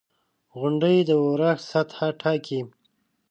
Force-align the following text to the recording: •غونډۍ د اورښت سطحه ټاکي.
•غونډۍ 0.59 0.97
د 1.05 1.09
اورښت 1.21 1.63
سطحه 1.71 2.07
ټاکي. 2.21 2.61